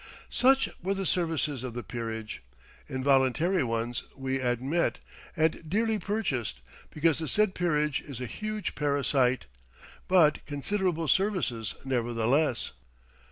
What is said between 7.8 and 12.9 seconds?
is a huge parasite. But considerable services, nevertheless.